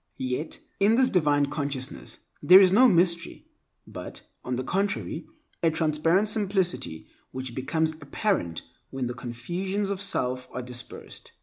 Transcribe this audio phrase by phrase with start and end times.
[0.17, 3.45] Yet, in this divine consciousness there is no mystery,
[3.85, 5.27] but, on the contrary,
[5.61, 11.33] a transparent simplicity which becomes apparent when the confusions of self are dispersed.